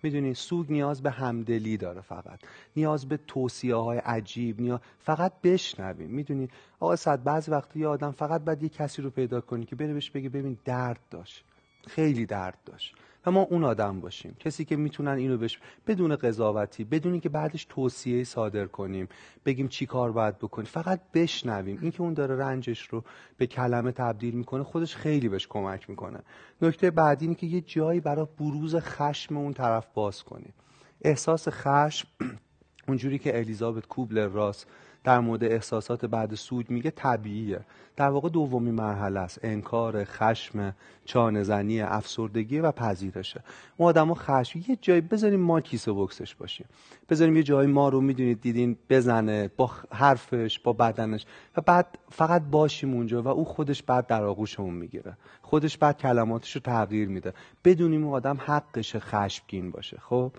می‌دونی 0.04 0.34
سوگ 0.34 0.72
نیاز 0.72 1.02
به 1.02 1.12
همدلی 1.12 1.78
داره 1.78 2.02
فقط. 2.02 2.40
نیاز 2.76 3.08
به 3.08 3.20
توصیه 3.28 3.76
های 3.76 3.98
عجیب 3.98 4.62
نیاز 4.62 4.80
فقط 5.00 5.32
بشنویم 5.44 6.10
می‌دونی؟ 6.10 6.50
آقا 6.80 6.96
صد 6.96 7.24
بعضی 7.24 7.52
وقتی 7.52 7.80
یه 7.80 7.88
آدم 7.88 8.12
فقط 8.12 8.42
باید 8.42 8.64
یه 8.64 8.70
کسی 8.70 9.02
رو 9.02 9.10
پیدا 9.10 9.42
کنی 9.42 9.66
که 9.66 9.76
بره 9.76 9.94
بهش 9.94 10.12
بگه 10.12 10.30
ببین 10.30 10.58
درد 10.66 11.00
داشت. 11.12 11.46
خیلی 11.88 12.26
درد 12.26 12.58
داشت. 12.66 12.96
و 13.26 13.32
ما 13.32 13.42
اون 13.42 13.64
آدم 13.64 14.00
باشیم. 14.00 14.36
کسی 14.40 14.66
که 14.66 14.76
می‌تونن 14.76 15.12
اینو 15.12 15.38
بش 15.38 15.60
بدون 15.88 16.16
قضاوتی 16.16 16.84
بدون 16.84 17.20
که 17.20 17.30
بعدش 17.30 17.66
توصیه 17.66 18.24
صادر 18.24 18.66
کنیم 18.66 19.08
بگیم 19.46 19.68
چی 19.68 19.86
کار 19.86 20.12
باید 20.12 20.38
بکنیم 20.38 20.66
فقط 20.66 21.00
بشنویم. 21.14 21.80
این 21.82 21.92
که 21.92 22.02
اون 22.02 22.14
داره 22.14 22.36
رنجش 22.36 22.88
رو 22.88 23.04
به 23.38 23.48
کلمه 23.48 23.92
تبدیل 23.92 24.34
می‌کنه 24.34 24.64
خودش 24.64 24.96
خیلی 24.96 25.30
بهش 25.30 25.48
کمک 25.48 25.90
می‌کنه. 25.90 26.20
نکته 26.62 26.92
بعدی 26.92 27.26
اینه 27.26 27.36
که 27.36 27.48
یه 27.48 27.62
جایی 27.62 28.00
برای 28.00 28.28
بروز 28.40 28.76
خشم 28.76 29.38
اون 29.38 29.54
طرف 29.54 29.88
باز 29.94 30.24
کنیم. 30.24 30.54
احساس 31.02 31.48
خشم 31.50 32.08
اونجوری 32.88 33.20
که 33.20 33.38
الیزابت 33.38 33.88
کوبلر 33.88 34.28
راس 34.28 34.66
در 35.06 35.20
مورد 35.20 35.44
احساسات 35.44 36.06
بعد 36.06 36.36
سوگ 36.36 36.70
میگه 36.70 36.92
طبیعیه. 36.92 37.60
در 37.96 38.10
واقع 38.10 38.30
دومی 38.30 38.72
مرحله 38.72 39.20
است. 39.20 39.40
انکار 39.44 40.04
خشم 40.04 40.76
چانهزنی 41.06 41.82
افسردگی 41.82 42.60
و 42.60 42.72
پذیرشه. 42.72 43.44
اون 43.78 43.90
آدمو 43.90 44.14
خشم 44.14 44.60
یه 44.68 44.78
جایی 44.82 45.02
بذاریم 45.02 45.40
ما 45.40 45.62
کیسه 45.62 45.94
بکسش 45.94 46.36
باشیم. 46.36 46.66
بذاریم 47.10 47.38
یه 47.38 47.44
جایی 47.44 47.68
ما 47.68 47.90
رو 47.90 48.02
می‌دونید 48.02 48.42
دیدین 48.42 48.78
بزنه 48.90 49.50
با 49.58 49.72
حرفش 49.92 50.60
با 50.60 50.74
بدنش 50.74 51.26
و 51.58 51.62
بعد 51.62 51.98
فقط 52.10 52.42
باشیم 52.52 52.94
اونجا 52.94 53.22
و 53.22 53.28
او 53.28 53.46
خودش 53.46 53.84
بعد 53.84 54.08
در 54.08 54.24
آغوشمون 54.24 54.74
می‌گیره. 54.74 55.18
خودش 55.42 55.78
بعد 55.78 55.98
کلماتش 55.98 56.56
رو 56.56 56.62
تغییر 56.62 57.10
میده. 57.10 57.34
بدونیم 57.64 58.04
اون 58.04 58.14
آدم 58.14 58.38
حقش 58.46 58.96
خشمگین 58.96 59.72
باشه. 59.72 59.98
خب 59.98 60.32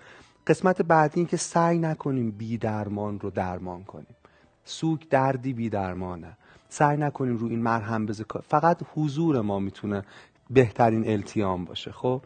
قسمت 0.46 0.82
بعدی 0.82 1.20
این 1.20 1.26
که 1.26 1.36
سعی 1.36 1.78
نکنیم 1.78 2.30
بی 2.30 2.58
درمان 2.58 3.20
رو 3.20 3.30
درمان 3.30 3.84
کنیم. 3.84 4.16
سوگ 4.68 5.00
دردی 5.10 5.52
بی 5.52 5.68
درمانه 5.68 6.36
سعی 6.68 6.96
نکنیم 6.96 7.36
رو 7.36 7.46
این 7.46 7.62
مرهم 7.62 8.06
بزه 8.06 8.24
فقط 8.48 8.82
حضور 8.94 9.40
ما 9.40 9.58
می‌تونه 9.58 10.02
بهترین 10.50 11.08
التیام 11.08 11.64
باشه 11.64 11.92
خب؟ 11.92 12.22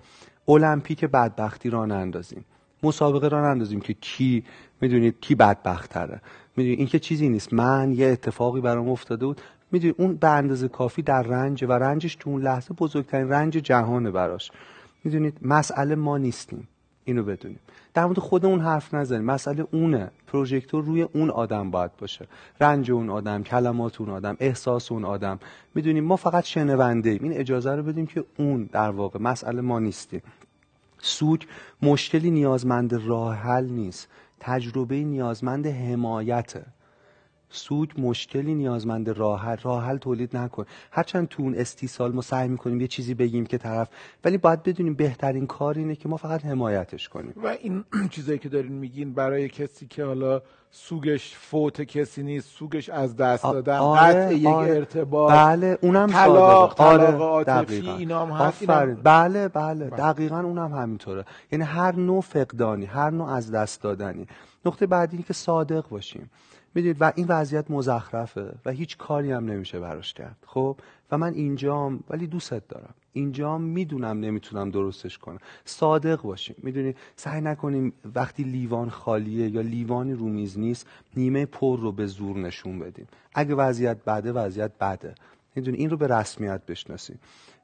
المپیک 0.49 1.05
بدبختی 1.05 1.71
را 1.71 1.87
نندازیم 1.87 2.45
مسابقه 2.83 3.29
را 3.29 3.53
نندازیم 3.53 3.81
که 3.81 3.95
کی 3.95 4.45
می‌دونید 4.81 5.21
کی 5.21 5.35
بدبخت 5.35 5.91
تره 5.91 6.21
می‌دونید 6.57 6.79
این 6.79 6.89
که 6.89 6.99
چیزی 6.99 7.29
نیست. 7.29 7.53
من 7.53 7.93
یه 7.93 8.07
اتفاقی 8.07 8.61
برام 8.61 8.89
افتاده 8.89 9.27
بود. 9.27 9.41
می‌دونید 9.73 9.97
اون 9.99 10.15
به 10.15 10.29
اندازه 10.29 10.69
کافی 10.69 11.03
در 11.03 11.23
رنج 11.23 11.65
و 11.65 11.73
رنجش 11.73 12.15
تو 12.15 12.31
اون 12.31 12.43
لحظه 12.43 12.75
بزرگترین 12.75 13.29
رنج 13.29 13.53
جهانه 13.57 14.11
براش. 14.11 14.51
می‌دونید 15.05 15.39
مسئله 15.43 15.95
ما 15.95 16.19
نیستیم. 16.19 16.69
اینو 17.05 17.23
بدونیم. 17.23 17.59
در 17.95 18.05
مورد 18.05 18.19
خودمون 18.19 18.61
حرف 18.61 18.95
نزنیم. 18.95 19.25
مسئله 19.25 19.67
اونه. 19.73 20.11
پروژکتور 20.27 20.85
روی 20.85 21.03
اون 21.03 21.31
آدم 21.31 21.71
باید 21.71 21.97
باشه. 21.97 22.27
رنج 22.61 22.91
اون 22.91 23.11
آدم 23.11 23.43
کلمات 23.43 24.01
اون 24.01 24.11
آدم 24.11 24.37
احساس 24.41 24.93
اون 24.93 25.05
آدم. 25.05 25.39
می‌دونیم 25.75 26.05
ما 26.05 26.17
فقط 26.17 26.45
شنونده 26.45 27.11
ایم. 27.11 27.23
این 27.23 27.33
اجازه 27.33 27.75
رو 27.75 27.83
بدیم 27.83 28.07
که 28.07 28.25
اون 28.39 28.69
در 28.73 28.91
واقع 28.91 29.19
مسئله 29.19 29.61
ما 29.61 29.79
نیستیم. 29.79 30.23
سوگ 30.99 31.43
مشکلی 31.83 32.31
نیازمند 32.31 32.95
راه 33.09 33.35
حل 33.35 33.65
نیست. 33.65 34.09
تجربه 34.41 35.05
نیازمند 35.05 35.67
حمایته. 35.67 36.65
سوگ 37.51 37.91
مشکلی 37.99 38.55
نیازمند 38.55 39.09
راه 39.09 39.43
حل 39.43 39.57
راه 39.63 39.85
حل 39.85 39.97
تولید 39.97 40.37
نکن. 40.37 40.65
هرچند 40.91 41.29
تو 41.29 41.43
اون 41.43 41.55
استیصال 41.55 42.13
ما 42.13 42.21
سعی 42.21 42.49
می‌کنیم 42.49 42.81
یه 42.81 42.89
چیزی 42.89 43.15
بگیم 43.15 43.47
که 43.47 43.59
طرف 43.59 43.89
ولی 44.25 44.39
باید 44.39 44.63
بدونیم 44.63 44.95
بهترین 44.95 45.47
کار 45.47 45.79
اینه 45.79 45.97
که 45.97 46.09
ما 46.09 46.17
فقط 46.17 46.45
حمایتش 46.45 47.09
کنیم. 47.09 47.33
و 47.37 47.47
این 47.47 47.85
چیزایی 48.15 48.39
که 48.39 48.49
دارین 48.49 48.73
میگین 48.73 49.15
برای 49.15 49.49
کسی 49.49 49.87
که 49.87 50.05
حالا 50.05 50.43
سوگش 50.71 51.37
فوت 51.37 51.83
کسی 51.83 52.23
نیست 52.23 52.49
سوگش 52.49 52.89
از 52.89 53.17
دست 53.17 53.43
دادن 53.43 53.77
آره، 53.77 54.01
قطع 54.01 54.35
یک 54.35 54.47
آره. 54.47 54.77
ارتباط 54.77 55.33
بله 55.33 55.79
اونم 55.81 56.07
طلاق 56.07 56.75
طلاق 56.75 56.91
آره، 56.91 57.17
عاطفی 57.17 57.91
اینام 57.91 58.33
هست 58.33 58.63
اینام... 58.63 58.95
بله 58.95 59.49
بله. 59.49 59.91
دقیقا 59.91 60.41
اونم 60.41 60.73
همینطوره. 60.75 61.25
یعنی 61.53 61.65
هر 61.65 61.97
نوع 61.97 62.21
فقدانی 62.21 62.87
هر 62.87 63.11
نوع 63.11 63.29
از 63.29 63.51
دست 63.51 63.83
دادنی. 63.83 64.27
نقطه 64.67 64.87
بعدی 64.87 65.23
که 65.23 65.33
صادق 65.33 65.89
باشیم. 65.89 66.31
می‌دونید 66.75 66.97
و 67.01 67.13
این 67.17 67.27
وضعیت 67.29 67.71
مزخرفه 67.71 68.55
و 68.65 68.71
هیچ 68.71 68.97
کاری 68.97 69.33
هم 69.33 69.45
نمیشه 69.45 69.81
براش 69.81 70.15
کرد. 70.15 70.37
خب؟ 70.47 70.77
و 71.11 71.19
من 71.19 71.35
اینجام 71.35 72.05
ولی 72.11 72.27
دوستت 72.27 72.69
دارم. 72.69 72.95
اینجام 73.13 73.63
می‌دونم 73.63 74.21
نمی‌تونم 74.21 74.71
درستش 74.71 75.19
کنم. 75.19 75.39
صادق 75.65 76.23
باشیم. 76.23 76.57
می‌دونید 76.63 76.97
سعی 77.17 77.41
نکنیم 77.41 77.93
وقتی 78.15 78.43
لیوان 78.43 78.91
خالیه 78.91 79.49
یا 79.49 79.61
لیوانی 79.61 80.13
رو 80.13 80.29
میز 80.29 80.59
نیست 80.59 80.87
نیمه 81.17 81.47
پر 81.47 81.81
رو 81.81 81.93
به 81.93 82.07
زور 82.07 82.37
نشون 82.37 82.79
بدیم. 82.79 83.07
اگه 83.35 83.55
وضعیت 83.55 84.05
بده 84.05 84.33
وضعیت 84.33 84.73
بده. 84.81 85.15
می‌دونید 85.55 85.81
این 85.81 85.91
رو 85.91 85.97
به 85.97 86.07
رسمیت 86.07 86.67
بشناسیم. 86.67 87.19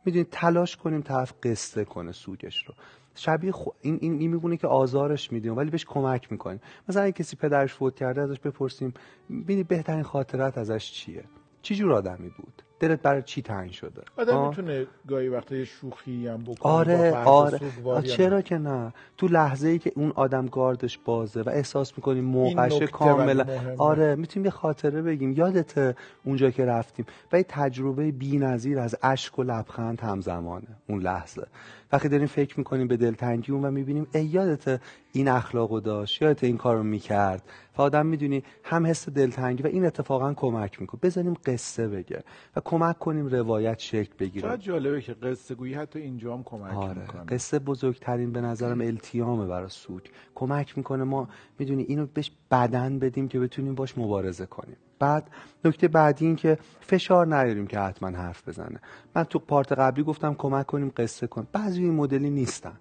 می‌دونید 0.04 0.28
تلاش 0.30 0.76
کنیم 0.76 1.00
طرف 1.00 1.32
قصه 1.42 1.84
کنه 1.84 2.12
سوگش 2.12 2.66
رو. 2.66 2.74
شبیه 3.16 3.52
خو... 3.52 3.70
این 3.80 3.98
این, 4.00 4.18
این 4.20 4.30
میبونه 4.30 4.56
که 4.56 4.66
آزارش 4.66 5.32
میدیم 5.32 5.56
ولی 5.56 5.70
بهش 5.70 5.84
کمک 5.84 6.32
می‌کنیم. 6.32 6.60
مثلا 6.88 7.02
اگه 7.02 7.12
کسی 7.12 7.36
پدرش 7.36 7.74
فوت 7.74 7.94
کرده 7.94 8.20
ازش 8.22 8.40
بپرسیم 8.40 8.94
ببینی 9.30 9.62
بهترین 9.62 10.02
خاطرت 10.02 10.58
ازش 10.58 10.92
چیه؟ 10.92 11.24
چی 11.62 11.74
جور 11.74 11.92
آدمی 11.92 12.28
بود؟ 12.28 12.62
دلت 12.80 13.02
برای 13.02 13.22
چی 13.22 13.42
تنگ 13.42 13.70
شده؟ 13.70 14.02
آدم 14.16 14.48
می‌تونه 14.48 14.86
گاهی 15.08 15.28
وقتا 15.28 15.56
یه 15.56 15.64
شوخی 15.64 16.28
هم 16.28 16.42
بکنه 16.44 16.72
آره 16.72 17.14
آره. 17.14 17.60
چرا 18.02 18.42
که 18.42 18.58
نه. 18.58 18.92
تو 19.16 19.28
لحظه 19.28 19.68
ای 19.68 19.78
که 19.78 19.92
اون 19.96 20.12
آدم 20.14 20.46
گاردش 20.46 20.98
بازه 20.98 21.42
و 21.42 21.48
احساس 21.48 21.92
می‌کنیم 21.96 22.24
موقعش 22.24 22.82
کاملا 22.82 23.46
آره 23.78 24.14
می‌تونیم 24.14 24.44
یه 24.44 24.50
خاطره 24.50 25.02
بگیم. 25.02 25.32
یادت 25.32 25.96
اونجا 26.24 26.50
که 26.50 26.64
رفتیم. 26.64 27.06
و 27.32 27.36
یه 27.36 27.44
تجربه 27.48 28.12
بی‌نظیر 28.12 28.78
از 28.78 28.96
اشک 29.02 29.38
و 29.38 29.42
لبخند 29.42 30.00
همزمانه. 30.00 30.68
اون 30.88 31.00
لحظه. 31.00 31.46
وقتی 31.92 32.08
داریم 32.08 32.26
فکر 32.26 32.58
می‌کنیم 32.58 32.88
به 32.88 32.96
دلتنگی 32.96 33.52
اون 33.52 33.64
و 33.64 33.70
می‌بینیم 33.70 34.06
ای 34.14 34.24
یادت 34.24 34.80
این 35.12 35.28
اخلاقو 35.28 35.80
داشت 35.80 36.22
یادت 36.22 36.44
این 36.44 36.56
کارو 36.56 36.82
می‌کرد. 36.82 37.42
و 37.78 37.82
آدم 37.82 38.06
می‌دونی 38.06 38.42
هم 38.64 38.86
حس 38.86 39.08
دلتنگی 39.08 39.62
و 39.62 39.66
این 39.66 39.86
اتفاقا 39.86 40.34
کمک 40.34 40.80
می‌کنه. 40.80 41.00
بذاریم 41.02 41.34
قصه 41.46 41.88
بگه 41.88 42.24
و 42.56 42.60
کمک 42.64 42.98
کنیم 42.98 43.26
روایت 43.26 43.78
شکل 43.78 44.12
بگیره. 44.18 44.48
چقدر 44.48 44.62
جالبه 44.62 45.00
که 45.00 45.14
قصه 45.14 45.54
گویی 45.54 45.74
حتی 45.74 45.98
اینجا 45.98 46.34
هم 46.34 46.42
کمک 46.42 46.76
آره. 46.76 47.00
می‌کنه. 47.00 47.24
قصه 47.24 47.58
بزرگترین 47.58 48.32
به 48.32 48.40
نظرم 48.40 48.80
التیامه 48.80 49.46
برای 49.46 49.68
سوگ 49.68 50.00
کمک 50.34 50.78
می‌کنه 50.78 51.04
ما 51.04 51.28
می‌دونی 51.58 51.82
اینو 51.82 52.06
بهش 52.06 52.30
بدن 52.50 52.98
بدیم 52.98 53.28
که 53.28 53.40
بتونیم 53.40 53.74
باش 53.74 53.98
مبارزه 53.98 54.46
کنیم. 54.46 54.76
بعد 54.98 55.30
نکته 55.64 55.88
بعدی 55.88 56.26
این 56.26 56.36
که 56.36 56.58
فشار 56.80 57.26
نیاریم 57.26 57.66
که 57.66 57.78
حتما 57.78 58.08
حرف 58.08 58.48
بزنه. 58.48 58.80
من 59.14 59.24
تو 59.24 59.38
پارت 59.38 59.72
قبلی 59.72 60.04
گفتم 60.04 60.34
کمک 60.34 60.66
کنیم 60.66 60.92
قصه 60.96 61.26
کن 61.26 61.46
بعضی 61.52 61.82
این 61.82 61.94
مدلی 61.94 62.30
نیستن. 62.30 62.76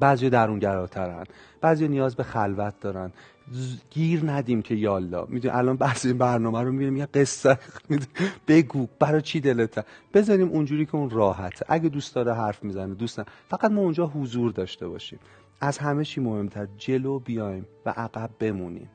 بعضی 0.00 0.30
درونگراترن. 0.30 1.24
بعضی 1.60 1.88
نیاز 1.88 2.16
به 2.16 2.22
خلوت 2.22 2.80
دارن. 2.80 3.12
گیر 3.90 4.30
ندیم 4.30 4.62
که 4.62 4.74
یالا. 4.74 5.26
می‌دونی 5.28 5.54
الان 5.54 5.76
بعضی 5.76 6.12
برنامه 6.12 6.62
رو 6.62 6.72
می‌بینیم 6.72 6.96
یه 6.96 7.06
قصه 7.06 7.58
بگو 8.48 8.88
برای 8.98 9.22
چی 9.22 9.40
دلته 9.40 9.84
بذاریم 10.14 10.48
اونجوری 10.48 10.86
که 10.86 10.94
اون 10.94 11.10
راحته. 11.10 11.66
اگه 11.68 11.88
دوست 11.88 12.14
داره 12.14 12.34
حرف 12.34 12.64
می‌زنه 12.64 12.94
دوست 12.94 13.22
فقط 13.48 13.70
ما 13.70 13.80
اونجا 13.80 14.06
حضور 14.06 14.52
داشته 14.52 14.88
باشیم. 14.88 15.18
از 15.60 15.78
همه 15.78 16.04
چی 16.04 16.20
مهمتر 16.20 16.68
جلو 16.76 17.18
بیایم 17.18 17.66
و 17.86 17.90
عقب 17.90 18.30
بمونیم. 18.38 18.88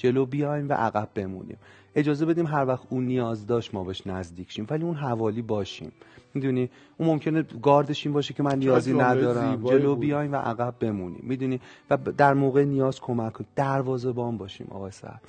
جلو 0.00 0.26
بیایم 0.26 0.68
و 0.68 0.72
عقب 0.72 1.08
بمونیم. 1.14 1.56
اجازه 1.94 2.26
بدیم 2.26 2.46
هر 2.46 2.64
وقت 2.66 2.86
اون 2.90 3.06
نیاز 3.06 3.46
داشت 3.46 3.74
ما 3.74 3.84
بهش 3.84 4.06
نزدیک 4.06 4.52
شیم. 4.52 4.66
ولی 4.70 4.84
اون 4.84 4.94
حوالی 4.94 5.42
باشیم. 5.42 5.92
می‌دونی؟ 6.34 6.70
اون 6.98 7.08
ممکنه 7.08 7.42
گاردش 7.42 8.06
این 8.06 8.12
باشه 8.12 8.34
که 8.34 8.42
من 8.42 8.58
نیازی 8.58 8.92
ندارم. 8.92 9.64
جلو 9.64 9.96
بیایم 9.96 10.32
و 10.32 10.36
عقب 10.36 10.74
بمونیم. 10.80 11.20
می‌دونی؟ 11.22 11.60
و 11.90 11.96
در 11.96 12.34
موقع 12.34 12.64
نیاز 12.64 13.00
کمک 13.00 13.32
کنیم 13.32 13.48
دروازه‌بان 13.56 14.36
باشیم 14.36 14.66
آقای 14.70 14.90
سعد. 14.90 15.20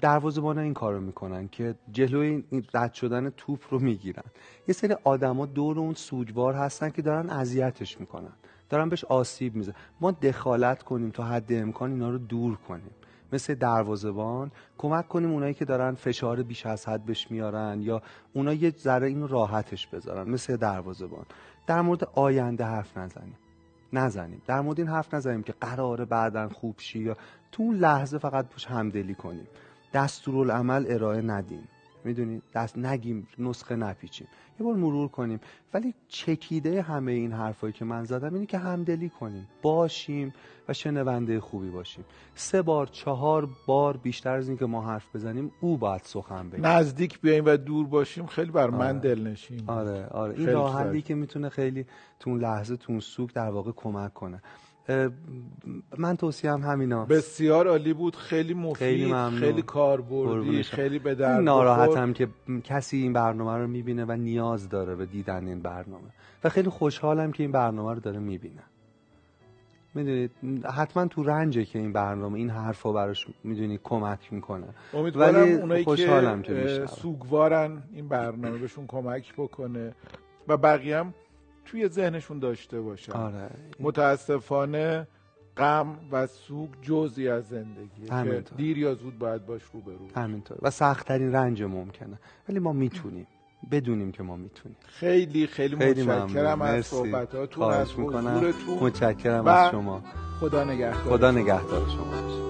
دروازه‌بان 0.00 0.58
این 0.58 0.74
کارو 0.74 1.00
می‌کنن 1.00 1.48
که 1.48 1.74
جلوی 1.92 2.44
رد 2.74 2.94
شدن 2.94 3.30
توپ 3.36 3.60
رو 3.70 3.78
می‌گیرن. 3.78 4.24
یه 4.68 4.74
سری 4.74 4.94
آدما 5.04 5.46
دور 5.46 5.78
اون 5.78 5.94
سوجوار 5.94 6.54
هستن 6.54 6.90
که 6.90 7.02
دارن 7.02 7.30
اذیتش 7.30 8.00
می‌کنن. 8.00 8.32
دارن 8.70 8.88
بهش 8.88 9.04
آسیب 9.04 9.54
می‌زنن. 9.54 9.74
ما 10.00 10.10
دخالت 10.10 10.82
کنیم 10.82 11.10
تا 11.10 11.24
حد 11.24 11.52
امکان 11.52 11.90
اینا 11.92 12.10
رو 12.10 12.18
دور 12.18 12.56
کنیم. 12.68 12.90
مثل 13.32 13.54
دروازبان 13.54 14.50
کمک 14.78 15.08
کنیم 15.08 15.30
اونایی 15.30 15.54
که 15.54 15.64
دارن 15.64 15.94
فشار 15.94 16.42
بیش 16.42 16.66
از 16.66 16.88
حد 16.88 17.04
بهش 17.04 17.30
میارن 17.30 17.82
یا 17.82 18.02
اونا 18.32 18.52
یه 18.52 18.70
ذره 18.70 19.06
اینو 19.06 19.26
راحتش 19.26 19.86
بذارن 19.86 20.30
مثل 20.30 20.56
دروازبان 20.56 21.24
در 21.66 21.80
مورد 21.80 22.04
آینده 22.14 22.64
حرف 22.64 22.96
نزنیم. 22.96 23.36
نزنیم. 23.92 24.42
در 24.46 24.60
مورد 24.60 24.78
این 24.78 24.88
حرف 24.88 25.14
نزنیم 25.14 25.42
که 25.42 25.54
قراره 25.60 26.04
بعدا 26.04 26.48
خوب 26.48 26.74
شی 26.78 26.98
یا 26.98 27.16
تو 27.52 27.62
اون 27.62 27.76
لحظه 27.76 28.18
فقط 28.18 28.46
پوش 28.46 28.66
همدلی 28.66 29.14
کنیم. 29.14 29.46
دستورالعمل 29.94 30.86
ارائه 30.88 31.22
ندیم. 31.22 31.68
می‌دونید 32.04 32.42
دست 32.54 32.78
نگیم 32.78 33.28
نسخه 33.38 33.76
نپیچیم. 33.76 34.28
یه 34.60 34.66
بار 34.66 34.74
مرور 34.74 35.08
کنیم. 35.08 35.40
ولی 35.74 35.94
چکیده 36.08 36.82
همه 36.82 37.12
این 37.12 37.32
حرفایی 37.32 37.72
که 37.72 37.84
من 37.84 38.04
زدم 38.04 38.34
اینه 38.34 38.46
که 38.46 38.58
همدلی 38.58 39.08
کنیم. 39.08 39.48
باشیم 39.62 40.34
و 40.68 40.72
شنونده 40.72 41.40
خوبی 41.40 41.70
باشیم. 41.70 42.04
سه 42.34 42.62
بار 42.62 42.86
چهار 42.86 43.48
بار 43.66 43.96
بیشتر 43.96 44.36
از 44.36 44.48
اینکه 44.48 44.66
ما 44.66 44.82
حرف 44.82 45.16
بزنیم 45.16 45.52
او 45.60 45.76
باید 45.76 46.02
سخن 46.04 46.50
بگه. 46.50 46.60
نزدیک 46.60 47.20
بیایم 47.20 47.44
و 47.46 47.56
دور 47.56 47.86
باشیم 47.86 48.26
خیلی 48.26 48.50
بر 48.50 48.70
من 48.70 48.88
آره. 48.88 48.98
دل 48.98 49.26
نشیم 49.26 49.64
آره 49.66 50.06
آره. 50.06 50.38
این 50.38 50.52
راه 50.52 51.00
که 51.00 51.14
می‌تونه 51.14 51.48
خیلی 51.48 51.86
تو 52.20 52.30
اون 52.30 52.40
لحظه 52.40 52.76
تو 52.76 52.92
اون 52.92 53.00
سوک 53.00 53.34
در 53.34 53.50
واقع 53.50 53.72
کمک 53.76 54.14
کنه. 54.14 54.42
من 55.98 56.16
توصیه 56.16 56.52
هم 56.52 56.60
همینا. 56.60 57.04
بسیار 57.04 57.68
عالی 57.68 57.92
بود. 57.92 58.16
خیلی 58.16 58.54
مفید 58.54 58.74
خیلی, 58.74 59.14
خیلی 59.40 59.62
کاربردی 59.62 60.62
خیلی 60.62 60.98
به 60.98 61.14
درد 61.14 61.40
ناراحتم 61.40 62.12
که 62.12 62.28
کسی 62.64 62.96
این 62.96 63.12
برنامه 63.12 63.56
رو 63.58 63.66
می‌بینه 63.66 64.04
و 64.04 64.12
نیاز 64.12 64.68
داره 64.68 64.94
به 64.94 65.06
دیدن 65.06 65.46
این 65.46 65.60
برنامه. 65.60 66.08
و 66.44 66.48
خیلی 66.48 66.70
خوشحالم 66.70 67.32
که 67.32 67.42
این 67.42 67.52
برنامه 67.52 67.94
رو 67.94 68.00
داره 68.00 68.18
می‌بینه. 68.18 68.62
می‌دونید 69.94 70.30
حتما 70.74 71.06
تو 71.06 71.22
رنجه 71.22 71.64
که 71.64 71.78
این 71.78 71.92
برنامه 71.92 72.38
این 72.38 72.50
حرفا 72.50 72.92
براش 72.92 73.26
می‌دونی 73.44 73.78
کمک 73.84 74.32
می‌کنه. 74.32 74.66
امیدوارم 74.94 75.42
ولی 75.42 75.52
اونایی 75.52 75.84
خوشحالم 75.84 76.42
که 76.42 76.54
که 76.54 76.86
سوگوارن 76.86 77.82
این 77.92 78.08
برنامه 78.08 78.58
بهشون 78.58 78.86
کمک 78.86 79.34
بکنه. 79.34 79.94
و 80.48 80.56
بقیه 80.56 80.98
هم 80.98 81.14
توی 81.64 81.88
ذهنشون 81.88 82.38
داشته 82.38 82.80
باشن. 82.80 83.12
آره. 83.12 83.50
متاسفانه 83.80 85.06
غم 85.56 85.98
و 86.12 86.26
سوگ 86.26 86.68
جزئی 86.82 87.28
از 87.28 87.48
زندگیه 87.48 88.06
که 88.06 88.14
همینطور. 88.14 88.58
دیر 88.58 88.78
یا 88.78 88.94
زود 88.94 89.18
باید 89.18 89.46
باش 89.46 89.62
روبرو 89.72 89.98
بشی. 89.98 90.14
همینطور. 90.16 90.58
و 90.62 90.70
سختترین 90.70 91.32
رنج 91.32 91.62
ممکنه. 91.62 92.18
ولی 92.48 92.58
ما 92.58 92.72
می‌تونیم. 92.72 93.26
بدونیم 93.70 94.12
که 94.12 94.22
ما 94.22 94.36
می‌تونیم. 94.36 94.76
خیلی 94.86 95.46
خیلی, 95.46 95.76
خیلی 95.76 96.02
متشکرم 96.02 96.62
از 96.62 96.86
صحبتاتون 96.86 97.70
از 97.72 97.92
حضورتون. 97.92 98.78
متشکرم 98.80 99.46
از 99.46 99.70
شما. 99.70 100.02
خدا 100.40 100.64
نگهدار. 100.64 101.18
خدا 101.18 101.30
نگهدار 101.30 101.88
شما. 101.88 102.42